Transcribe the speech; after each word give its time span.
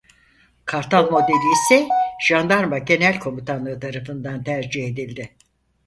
Kartal 0.65 1.11
modeli 1.11 1.51
ise 1.51 1.87
Jandarma 2.29 2.77
Genel 2.79 3.19
Komutanlığı 3.19 3.79
tarafından 3.79 4.43
tercih 4.43 4.85
edildi. 4.87 5.35